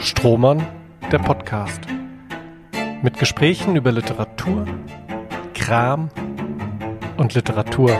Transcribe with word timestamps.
Strohmann, 0.00 0.66
der 1.10 1.18
Podcast. 1.18 1.80
Mit 3.02 3.18
Gesprächen 3.18 3.76
über 3.76 3.92
Literatur, 3.92 4.66
Kram 5.54 6.10
und 7.16 7.34
Literatur. 7.34 7.90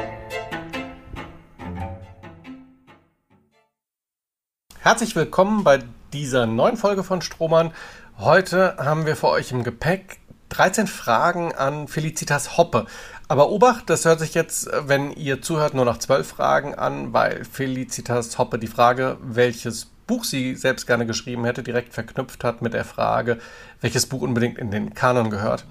Herzlich 4.81 5.17
willkommen 5.17 5.65
bei 5.65 5.81
dieser 6.13 6.47
neuen 6.47 6.77
Folge 6.77 7.03
von 7.03 7.23
Strohmann. 7.23 7.73
Heute 8.19 8.77
haben 8.79 9.07
wir 9.07 9.17
für 9.17 9.29
euch 9.29 9.51
im 9.51 9.65
Gepäck 9.65 10.19
13 10.51 10.87
Fragen 10.87 11.55
an 11.55 11.89
Felicitas 11.89 12.57
Hoppe. 12.57 12.87
Aber 13.29 13.51
Obacht, 13.51 13.91
das 13.91 14.05
hört 14.05 14.21
sich 14.21 14.35
jetzt, 14.35 14.71
wenn 14.87 15.11
ihr 15.13 15.43
zuhört, 15.43 15.75
nur 15.75 15.85
nach 15.85 15.99
12 15.99 16.29
Fragen 16.29 16.75
an, 16.75 17.13
weil 17.13 17.45
Felicitas 17.45 18.39
Hoppe 18.39 18.59
die 18.59 18.69
Frage, 18.69 19.17
welches 19.21 19.91
Buch 20.07 20.25
sie 20.25 20.55
selbst 20.55 20.87
gerne 20.87 21.07
geschrieben 21.07 21.45
hätte, 21.45 21.63
direkt 21.63 21.93
verknüpft 21.93 22.45
hat 22.45 22.63
mit 22.63 22.75
der 22.75 22.85
Frage, 22.85 23.39
welches 23.81 24.07
Buch 24.07 24.23
unbedingt 24.23 24.59
in 24.59 24.71
den 24.71 24.95
Kanon 24.95 25.31
gehört. 25.31 25.65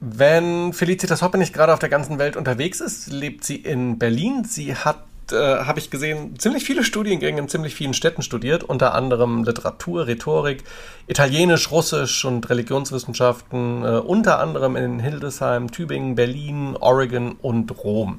Wenn 0.00 0.72
Felicitas 0.72 1.22
Hoppe 1.22 1.38
nicht 1.38 1.54
gerade 1.54 1.72
auf 1.72 1.78
der 1.78 1.88
ganzen 1.88 2.18
Welt 2.18 2.36
unterwegs 2.36 2.80
ist, 2.80 3.12
lebt 3.12 3.44
sie 3.44 3.56
in 3.56 3.98
Berlin. 3.98 4.42
Sie 4.44 4.74
hat, 4.74 5.04
äh, 5.30 5.36
habe 5.36 5.78
ich 5.78 5.90
gesehen, 5.90 6.38
ziemlich 6.38 6.64
viele 6.64 6.82
Studiengänge 6.82 7.38
in 7.38 7.48
ziemlich 7.48 7.76
vielen 7.76 7.94
Städten 7.94 8.22
studiert, 8.22 8.64
unter 8.64 8.94
anderem 8.94 9.44
Literatur, 9.44 10.08
Rhetorik, 10.08 10.64
Italienisch, 11.06 11.70
Russisch 11.70 12.24
und 12.24 12.50
Religionswissenschaften, 12.50 13.84
äh, 13.84 13.98
unter 13.98 14.40
anderem 14.40 14.74
in 14.74 14.98
Hildesheim, 14.98 15.70
Tübingen, 15.70 16.16
Berlin, 16.16 16.76
Oregon 16.80 17.36
und 17.40 17.70
Rom. 17.84 18.18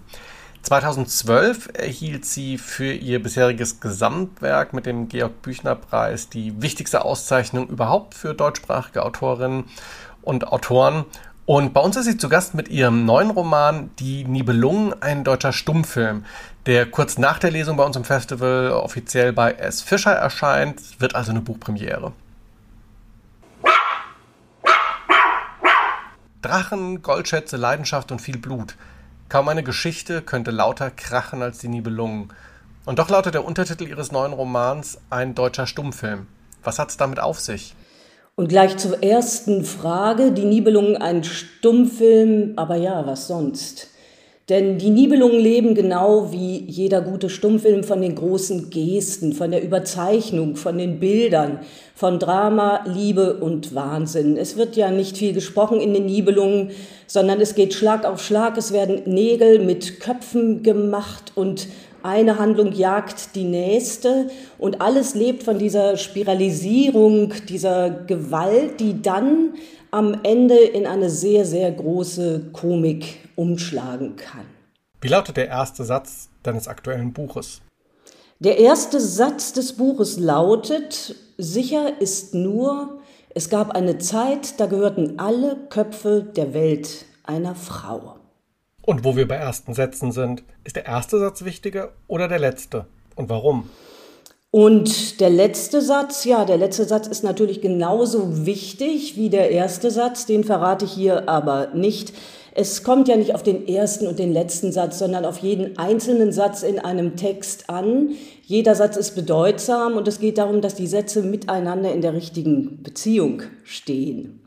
2012 0.64 1.72
erhielt 1.74 2.26
sie 2.26 2.58
für 2.58 2.94
ihr 2.94 3.22
bisheriges 3.22 3.82
Gesamtwerk 3.82 4.72
mit 4.72 4.86
dem 4.86 5.10
Georg 5.10 5.42
Büchner 5.42 5.76
Preis 5.76 6.30
die 6.30 6.62
wichtigste 6.62 7.04
Auszeichnung 7.04 7.68
überhaupt 7.68 8.14
für 8.14 8.34
deutschsprachige 8.34 9.04
Autorinnen 9.04 9.66
und 10.22 10.48
Autoren. 10.48 11.04
Und 11.46 11.74
bei 11.74 11.82
uns 11.82 11.98
ist 11.98 12.06
sie 12.06 12.18
zu 12.18 12.30
Gast 12.30 12.56
mit 12.56 12.70
ihrem 12.70 13.04
neuen 13.06 13.32
Roman 13.32 13.92
Die 14.00 14.24
Nibelungen, 14.24 14.94
ein 15.02 15.26
deutscher 15.26 15.52
Stummfilm, 15.52 16.24
der 16.66 16.90
kurz 16.90 17.18
nach 17.18 17.40
der 17.40 17.52
Lesung 17.52 17.76
bei 17.76 17.84
uns 17.84 17.98
im 17.98 18.06
Festival 18.06 18.72
offiziell 18.72 19.34
bei 19.34 19.52
S. 19.52 19.82
Fischer 19.82 20.14
erscheint, 20.14 21.02
wird 21.02 21.14
also 21.14 21.32
eine 21.32 21.42
Buchpremiere. 21.42 22.14
Drachen, 26.42 27.02
Goldschätze, 27.02 27.58
Leidenschaft 27.58 28.14
und 28.14 28.22
viel 28.22 28.38
Blut– 28.38 28.78
Kaum 29.34 29.48
eine 29.48 29.64
Geschichte 29.64 30.22
könnte 30.22 30.52
lauter 30.52 30.92
krachen 30.92 31.42
als 31.42 31.58
die 31.58 31.68
Nibelungen. 31.68 32.32
Und 32.86 33.00
doch 33.00 33.10
lautet 33.10 33.34
der 33.34 33.44
Untertitel 33.44 33.88
ihres 33.88 34.12
neuen 34.12 34.32
Romans 34.32 35.00
ein 35.10 35.34
deutscher 35.34 35.66
Stummfilm. 35.66 36.28
Was 36.64 36.78
hat 36.78 36.92
es 36.92 36.98
damit 36.98 37.20
auf 37.20 37.40
sich? 37.40 37.74
Und 38.36 38.48
gleich 38.48 38.78
zur 38.78 39.02
ersten 39.02 39.66
Frage, 39.66 40.34
die 40.34 40.46
Nibelungen 40.46 40.98
ein 40.98 41.24
Stummfilm, 41.24 42.54
aber 42.58 42.76
ja, 42.76 43.08
was 43.08 43.26
sonst? 43.26 43.90
Denn 44.50 44.78
die 44.78 44.90
Nibelungen 44.90 45.40
leben 45.40 45.74
genau 45.74 46.34
wie 46.34 46.66
jeder 46.68 47.00
gute 47.00 47.30
Stummfilm 47.30 47.86
von 47.86 48.02
den 48.02 48.16
großen 48.16 48.70
Gesten, 48.70 49.32
von 49.32 49.52
der 49.52 49.64
Überzeichnung, 49.64 50.58
von 50.58 50.78
den 50.78 51.00
Bildern, 51.00 51.60
von 51.96 52.20
Drama, 52.20 52.84
Liebe 52.86 53.36
und 53.36 53.74
Wahnsinn. 53.74 54.36
Es 54.36 54.58
wird 54.58 54.76
ja 54.76 54.92
nicht 54.92 55.18
viel 55.18 55.32
gesprochen 55.32 55.80
in 55.80 55.94
den 55.94 56.08
Nibelungen, 56.08 56.72
sondern 57.08 57.40
es 57.40 57.56
geht 57.56 57.74
Schlag 57.74 58.06
auf 58.06 58.22
Schlag. 58.22 58.58
Es 58.58 58.74
werden 58.74 59.04
Nägel 59.06 59.60
mit 59.60 60.02
Köpfen 60.02 60.62
gemacht 60.62 61.32
und 61.36 61.70
eine 62.02 62.38
Handlung 62.38 62.74
jagt 62.74 63.36
die 63.36 63.46
nächste 63.46 64.28
und 64.60 64.82
alles 64.82 65.16
lebt 65.16 65.44
von 65.44 65.58
dieser 65.58 65.96
Spiralisierung, 65.96 67.34
dieser 67.48 67.90
Gewalt, 67.90 68.82
die 68.82 69.02
dann 69.02 69.54
am 69.94 70.22
Ende 70.24 70.58
in 70.58 70.88
eine 70.88 71.10
sehr, 71.10 71.46
sehr 71.46 71.72
große 71.72 72.50
Komik 72.52 73.30
umschlagen 73.36 74.16
kann. 74.16 74.46
Wie 75.02 75.08
lautet 75.08 75.38
der 75.38 75.50
erste 75.50 75.84
Satz 75.84 76.30
deines 76.42 76.68
aktuellen 76.68 77.14
Buches? 77.14 77.62
Der 78.40 78.58
erste 78.58 79.00
Satz 79.00 79.54
des 79.54 79.74
Buches 79.74 80.18
lautet, 80.18 81.16
sicher 81.38 82.02
ist 82.02 82.34
nur, 82.34 83.02
es 83.36 83.50
gab 83.50 83.72
eine 83.72 84.00
Zeit, 84.00 84.60
da 84.60 84.66
gehörten 84.66 85.20
alle 85.20 85.58
Köpfe 85.70 86.24
der 86.24 86.56
Welt 86.56 87.06
einer 87.24 87.54
Frau. 87.54 88.16
Und 88.82 89.04
wo 89.04 89.16
wir 89.16 89.28
bei 89.28 89.36
ersten 89.36 89.76
Sätzen 89.76 90.12
sind, 90.12 90.44
ist 90.64 90.76
der 90.76 90.86
erste 90.86 91.20
Satz 91.20 91.46
wichtiger 91.46 91.94
oder 92.08 92.28
der 92.28 92.40
letzte? 92.40 92.88
Und 93.16 93.30
warum? 93.30 93.70
Und 94.56 95.20
der 95.20 95.32
letzte 95.32 95.82
Satz, 95.82 96.26
ja, 96.26 96.46
der 96.46 96.58
letzte 96.58 96.86
Satz 96.86 97.08
ist 97.08 97.24
natürlich 97.24 97.60
genauso 97.60 98.46
wichtig 98.46 99.18
wie 99.18 99.32
der 99.32 99.50
erste 99.50 99.90
Satz, 99.90 100.28
den 100.28 100.44
verrate 100.44 100.86
ich 100.86 100.92
hier 100.92 101.28
aber 101.28 101.70
nicht. 101.74 102.14
Es 102.54 102.84
kommt 102.84 103.08
ja 103.08 103.16
nicht 103.16 103.34
auf 103.34 103.42
den 103.42 103.68
ersten 103.68 104.06
und 104.06 104.20
den 104.20 104.32
letzten 104.32 104.72
Satz, 104.72 105.00
sondern 105.00 105.26
auf 105.26 105.40
jeden 105.40 105.80
einzelnen 105.80 106.32
Satz 106.32 106.62
in 106.62 106.78
einem 106.78 107.16
Text 107.16 107.72
an. 107.72 108.12
Jeder 108.44 108.76
Satz 108.76 108.96
ist 108.96 109.16
bedeutsam 109.16 109.98
und 109.98 110.08
es 110.08 110.20
geht 110.20 110.38
darum, 110.38 110.62
dass 110.62 110.76
die 110.76 110.86
Sätze 110.86 111.24
miteinander 111.24 111.92
in 111.92 112.02
der 112.04 112.14
richtigen 112.14 112.84
Beziehung 112.84 113.42
stehen. 113.64 114.40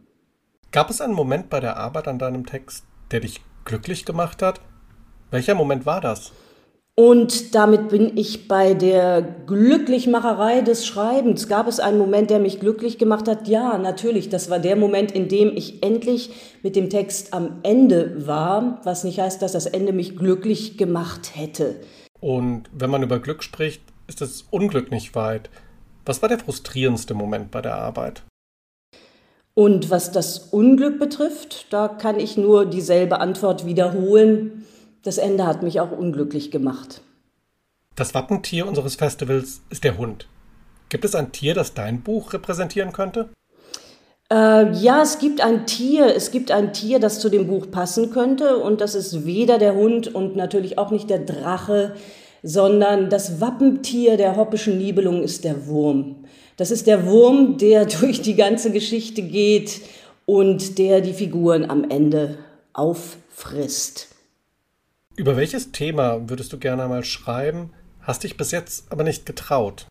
Gab 0.70 0.88
es 0.88 1.00
einen 1.00 1.14
Moment 1.14 1.50
bei 1.50 1.58
der 1.58 1.78
Arbeit 1.78 2.06
an 2.06 2.20
deinem 2.20 2.46
Text, 2.46 2.84
der 3.10 3.18
dich 3.18 3.40
glücklich 3.64 4.04
gemacht 4.04 4.40
hat? 4.40 4.60
Welcher 5.32 5.56
Moment 5.56 5.84
war 5.84 6.00
das? 6.00 6.30
Und 6.98 7.54
damit 7.54 7.90
bin 7.90 8.16
ich 8.16 8.48
bei 8.48 8.72
der 8.72 9.20
Glücklichmacherei 9.20 10.62
des 10.62 10.86
Schreibens. 10.86 11.46
Gab 11.46 11.68
es 11.68 11.78
einen 11.78 11.98
Moment, 11.98 12.30
der 12.30 12.38
mich 12.38 12.58
glücklich 12.58 12.96
gemacht 12.96 13.28
hat? 13.28 13.48
Ja, 13.48 13.76
natürlich. 13.76 14.30
Das 14.30 14.48
war 14.48 14.58
der 14.58 14.76
Moment, 14.76 15.12
in 15.12 15.28
dem 15.28 15.54
ich 15.54 15.82
endlich 15.82 16.30
mit 16.62 16.74
dem 16.74 16.88
Text 16.88 17.34
am 17.34 17.58
Ende 17.62 18.26
war, 18.26 18.80
was 18.84 19.04
nicht 19.04 19.20
heißt, 19.20 19.42
dass 19.42 19.52
das 19.52 19.66
Ende 19.66 19.92
mich 19.92 20.16
glücklich 20.16 20.78
gemacht 20.78 21.36
hätte. 21.36 21.76
Und 22.18 22.64
wenn 22.72 22.88
man 22.88 23.02
über 23.02 23.18
Glück 23.18 23.42
spricht, 23.42 23.82
ist 24.06 24.22
das 24.22 24.46
Unglück 24.50 24.90
nicht 24.90 25.14
weit. 25.14 25.50
Was 26.06 26.22
war 26.22 26.30
der 26.30 26.38
frustrierendste 26.38 27.12
Moment 27.12 27.50
bei 27.50 27.60
der 27.60 27.76
Arbeit? 27.76 28.22
Und 29.52 29.90
was 29.90 30.12
das 30.12 30.38
Unglück 30.38 30.98
betrifft, 30.98 31.66
da 31.70 31.88
kann 31.88 32.18
ich 32.18 32.38
nur 32.38 32.64
dieselbe 32.64 33.20
Antwort 33.20 33.66
wiederholen. 33.66 34.64
Das 35.06 35.18
Ende 35.18 35.46
hat 35.46 35.62
mich 35.62 35.78
auch 35.78 35.92
unglücklich 35.92 36.50
gemacht. 36.50 37.00
Das 37.94 38.12
Wappentier 38.12 38.66
unseres 38.66 38.96
Festivals 38.96 39.60
ist 39.70 39.84
der 39.84 39.98
Hund. 39.98 40.26
Gibt 40.88 41.04
es 41.04 41.14
ein 41.14 41.30
Tier, 41.30 41.54
das 41.54 41.74
dein 41.74 42.02
Buch 42.02 42.32
repräsentieren 42.32 42.92
könnte? 42.92 43.28
Äh, 44.32 44.72
ja, 44.72 45.02
es 45.02 45.20
gibt 45.20 45.40
ein 45.42 45.64
Tier. 45.64 46.12
Es 46.16 46.32
gibt 46.32 46.50
ein 46.50 46.72
Tier, 46.72 46.98
das 46.98 47.20
zu 47.20 47.28
dem 47.28 47.46
Buch 47.46 47.70
passen 47.70 48.10
könnte. 48.10 48.56
Und 48.56 48.80
das 48.80 48.96
ist 48.96 49.24
weder 49.24 49.58
der 49.58 49.76
Hund 49.76 50.12
und 50.12 50.34
natürlich 50.34 50.76
auch 50.76 50.90
nicht 50.90 51.08
der 51.08 51.20
Drache, 51.20 51.94
sondern 52.42 53.08
das 53.08 53.40
Wappentier 53.40 54.16
der 54.16 54.34
hoppischen 54.34 54.76
Nibelung 54.76 55.22
ist 55.22 55.44
der 55.44 55.68
Wurm. 55.68 56.24
Das 56.56 56.72
ist 56.72 56.88
der 56.88 57.06
Wurm, 57.06 57.58
der 57.58 57.84
durch 58.00 58.22
die 58.22 58.34
ganze 58.34 58.72
Geschichte 58.72 59.22
geht 59.22 59.82
und 60.24 60.78
der 60.78 61.00
die 61.00 61.12
Figuren 61.12 61.70
am 61.70 61.88
Ende 61.88 62.38
auffrisst. 62.72 64.15
Über 65.16 65.38
welches 65.38 65.72
Thema 65.72 66.28
würdest 66.28 66.52
du 66.52 66.58
gerne 66.58 66.84
einmal 66.84 67.02
schreiben, 67.02 67.70
hast 68.02 68.24
dich 68.24 68.36
bis 68.36 68.50
jetzt 68.50 68.92
aber 68.92 69.02
nicht 69.02 69.24
getraut? 69.24 69.86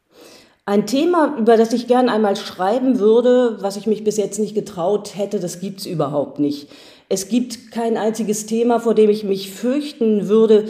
Ein 0.68 0.86
Thema, 0.86 1.36
über 1.40 1.58
das 1.58 1.74
ich 1.74 1.88
gerne 1.88 2.12
einmal 2.12 2.36
schreiben 2.36 3.00
würde, 3.00 3.58
was 3.59 3.75
ich 3.75 3.88
mich 3.88 4.03
bis 4.03 4.18
jetzt 4.18 4.38
nicht 4.38 4.53
getraut 4.53 5.18
hätte, 5.18 5.40
das 5.40 5.59
gibt 5.59 5.80
es 5.80 5.88
überhaupt 5.88 6.38
nicht. 6.38 6.69
Es 7.09 7.28
gibt 7.28 7.72
kein 7.72 7.97
einziges 7.97 8.46
Thema, 8.46 8.80
vor 8.80 8.94
dem 8.94 9.09
ich 9.09 9.24
mich 9.24 9.50
fürchten 9.50 10.28
würde. 10.28 10.66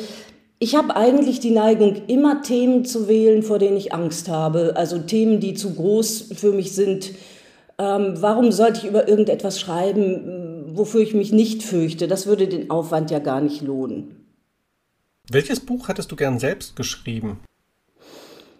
Ich 0.59 0.75
habe 0.75 0.95
eigentlich 0.95 1.41
die 1.41 1.51
Neigung, 1.51 2.03
immer 2.07 2.41
Themen 2.41 2.85
zu 2.85 3.09
wählen, 3.09 3.43
vor 3.43 3.59
denen 3.59 3.75
ich 3.75 3.93
Angst 3.93 4.29
habe. 4.29 4.73
Also 4.77 4.99
Themen, 4.99 5.41
die 5.41 5.53
zu 5.53 5.73
groß 5.73 6.29
für 6.33 6.53
mich 6.53 6.71
sind. 6.73 7.11
Ähm, 7.77 8.13
warum 8.19 8.53
sollte 8.53 8.79
ich 8.79 8.89
über 8.89 9.09
irgendetwas 9.09 9.59
schreiben, 9.59 10.71
wofür 10.73 11.01
ich 11.01 11.13
mich 11.13 11.33
nicht 11.33 11.61
fürchte? 11.61 12.07
Das 12.07 12.25
würde 12.25 12.47
den 12.47 12.69
Aufwand 12.69 13.11
ja 13.11 13.19
gar 13.19 13.41
nicht 13.41 13.61
lohnen. 13.61 14.24
Welches 15.31 15.59
Buch 15.59 15.87
hättest 15.87 16.11
du 16.11 16.15
gern 16.15 16.39
selbst 16.39 16.75
geschrieben? 16.75 17.39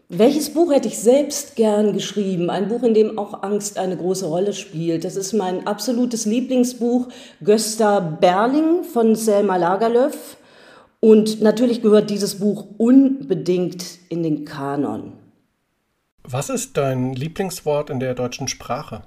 Welches 0.10 0.54
Buch 0.54 0.72
hätte 0.72 0.88
ich 0.88 1.00
selbst 1.00 1.56
gern 1.56 1.94
geschrieben? 1.94 2.50
Ein 2.50 2.68
Buch, 2.68 2.84
in 2.84 2.94
dem 2.94 3.18
auch 3.18 3.42
Angst 3.44 3.78
eine 3.78 3.98
große 3.98 4.26
Rolle 4.26 4.54
spielt. 4.54 5.04
Das 5.04 5.16
ist 5.16 5.34
mein 5.34 5.66
absolutes 5.66 6.26
Lieblingsbuch, 6.26 7.08
Gösta 7.44 8.00
Berling 8.00 8.84
von 8.84 9.16
Selma 9.16 9.58
Lagerlöf. 9.58 10.38
Und 11.00 11.42
natürlich 11.42 11.82
gehört 11.82 12.10
dieses 12.10 12.40
Buch 12.40 12.66
unbedingt 12.78 14.00
in 14.10 14.24
den 14.24 14.46
Kanon. 14.46 15.14
Was 16.24 16.50
ist 16.50 16.78
dein 16.78 17.14
Lieblingswort 17.14 17.92
in 17.92 18.00
der 18.00 18.16
deutschen 18.16 18.48
Sprache? 18.48 19.04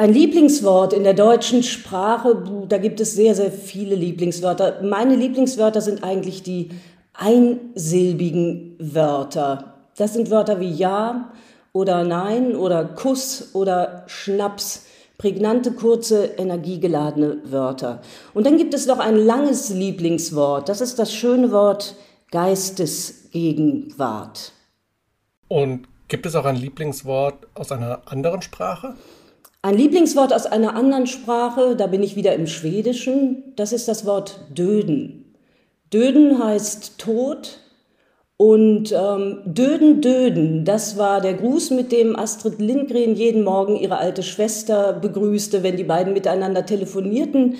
Ein 0.00 0.12
Lieblingswort 0.12 0.92
in 0.92 1.02
der 1.02 1.14
deutschen 1.14 1.64
Sprache, 1.64 2.40
da 2.68 2.78
gibt 2.78 3.00
es 3.00 3.16
sehr, 3.16 3.34
sehr 3.34 3.50
viele 3.50 3.96
Lieblingswörter. 3.96 4.80
Meine 4.80 5.16
Lieblingswörter 5.16 5.80
sind 5.80 6.04
eigentlich 6.04 6.44
die 6.44 6.68
einsilbigen 7.14 8.76
Wörter. 8.78 9.74
Das 9.96 10.14
sind 10.14 10.30
Wörter 10.30 10.60
wie 10.60 10.70
ja 10.70 11.32
oder 11.72 12.04
Nein 12.04 12.54
oder 12.54 12.84
Kuss 12.84 13.50
oder 13.54 14.04
Schnaps. 14.06 14.86
Prägnante, 15.18 15.72
kurze, 15.72 16.26
energiegeladene 16.26 17.38
Wörter. 17.46 18.00
Und 18.34 18.46
dann 18.46 18.56
gibt 18.56 18.74
es 18.74 18.86
noch 18.86 19.00
ein 19.00 19.16
langes 19.16 19.70
Lieblingswort. 19.70 20.68
Das 20.68 20.80
ist 20.80 21.00
das 21.00 21.12
schöne 21.12 21.50
Wort 21.50 21.96
Geistesgegenwart. 22.30 24.52
Und 25.48 25.88
gibt 26.06 26.24
es 26.24 26.36
auch 26.36 26.44
ein 26.44 26.54
Lieblingswort 26.54 27.48
aus 27.56 27.72
einer 27.72 28.02
anderen 28.06 28.42
Sprache? 28.42 28.94
Ein 29.60 29.76
Lieblingswort 29.76 30.32
aus 30.32 30.46
einer 30.46 30.76
anderen 30.76 31.08
Sprache, 31.08 31.74
da 31.74 31.88
bin 31.88 32.02
ich 32.02 32.14
wieder 32.14 32.34
im 32.34 32.46
Schwedischen, 32.46 33.42
das 33.56 33.72
ist 33.72 33.88
das 33.88 34.06
Wort 34.06 34.40
Döden. 34.56 35.34
Döden 35.92 36.42
heißt 36.42 36.98
Tod 36.98 37.58
und 38.36 38.92
ähm, 38.92 39.40
Döden, 39.46 40.00
Döden, 40.00 40.64
das 40.64 40.96
war 40.96 41.20
der 41.20 41.34
Gruß, 41.34 41.70
mit 41.70 41.90
dem 41.90 42.14
Astrid 42.14 42.60
Lindgren 42.60 43.16
jeden 43.16 43.42
Morgen 43.42 43.74
ihre 43.74 43.98
alte 43.98 44.22
Schwester 44.22 44.92
begrüßte, 44.92 45.64
wenn 45.64 45.76
die 45.76 45.84
beiden 45.84 46.12
miteinander 46.12 46.64
telefonierten, 46.64 47.56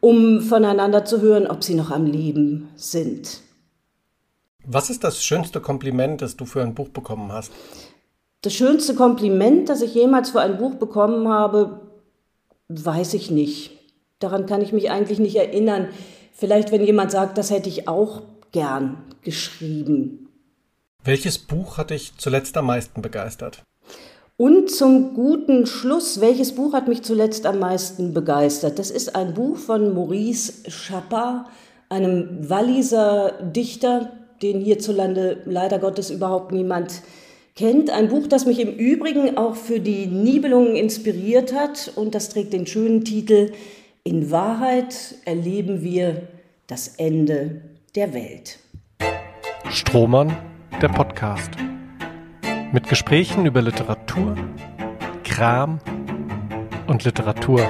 um 0.00 0.40
voneinander 0.40 1.04
zu 1.04 1.20
hören, 1.20 1.46
ob 1.46 1.62
sie 1.62 1.74
noch 1.74 1.92
am 1.92 2.06
Leben 2.06 2.70
sind. 2.74 3.42
Was 4.64 4.90
ist 4.90 5.04
das 5.04 5.22
schönste 5.22 5.60
Kompliment, 5.60 6.22
das 6.22 6.36
du 6.36 6.44
für 6.44 6.62
ein 6.62 6.74
Buch 6.74 6.88
bekommen 6.88 7.30
hast? 7.30 7.52
Das 8.46 8.54
schönste 8.54 8.94
Kompliment, 8.94 9.68
das 9.68 9.82
ich 9.82 9.92
jemals 9.92 10.30
für 10.30 10.40
ein 10.40 10.58
Buch 10.58 10.74
bekommen 10.74 11.26
habe, 11.26 11.80
weiß 12.68 13.14
ich 13.14 13.28
nicht. 13.28 13.72
Daran 14.20 14.46
kann 14.46 14.62
ich 14.62 14.72
mich 14.72 14.88
eigentlich 14.88 15.18
nicht 15.18 15.34
erinnern. 15.34 15.88
Vielleicht, 16.32 16.70
wenn 16.70 16.84
jemand 16.84 17.10
sagt, 17.10 17.38
das 17.38 17.50
hätte 17.50 17.68
ich 17.68 17.88
auch 17.88 18.22
gern 18.52 18.98
geschrieben. 19.22 20.28
Welches 21.02 21.38
Buch 21.38 21.76
hat 21.76 21.90
dich 21.90 22.12
zuletzt 22.18 22.56
am 22.56 22.66
meisten 22.66 23.02
begeistert? 23.02 23.64
Und 24.36 24.70
zum 24.70 25.14
guten 25.14 25.66
Schluss, 25.66 26.20
welches 26.20 26.54
Buch 26.54 26.72
hat 26.72 26.86
mich 26.86 27.02
zuletzt 27.02 27.46
am 27.46 27.58
meisten 27.58 28.14
begeistert? 28.14 28.78
Das 28.78 28.92
ist 28.92 29.16
ein 29.16 29.34
Buch 29.34 29.56
von 29.56 29.92
Maurice 29.92 30.70
Chappa, 30.70 31.46
einem 31.88 32.48
Walliser 32.48 33.32
Dichter, 33.42 34.12
den 34.40 34.60
hierzulande 34.60 35.42
leider 35.46 35.80
Gottes 35.80 36.10
überhaupt 36.10 36.52
niemand 36.52 37.02
kennt. 37.56 37.90
Ein 37.90 38.08
Buch, 38.08 38.26
das 38.28 38.46
mich 38.46 38.60
im 38.60 38.72
Übrigen 38.72 39.36
auch 39.36 39.56
für 39.56 39.80
die 39.80 40.06
Nibelungen 40.06 40.76
inspiriert 40.76 41.54
hat 41.54 41.90
und 41.96 42.14
das 42.14 42.28
trägt 42.28 42.52
den 42.52 42.66
schönen 42.66 43.04
Titel 43.04 43.52
In 44.04 44.30
Wahrheit 44.30 45.16
erleben 45.24 45.82
wir 45.82 46.28
das 46.66 46.88
Ende 46.98 47.62
der 47.94 48.12
Welt. 48.12 48.58
Strohmann, 49.70 50.36
der 50.80 50.88
Podcast. 50.88 51.50
Mit 52.72 52.88
Gesprächen 52.88 53.46
über 53.46 53.62
Literatur, 53.62 54.36
Kram 55.24 55.80
und 56.86 57.04
Literatur. 57.04 57.60